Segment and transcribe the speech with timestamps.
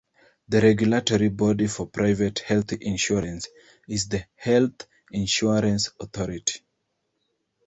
[0.49, 3.47] The regulatory body for private health insurance
[3.87, 6.61] is the Health Insurance Authority.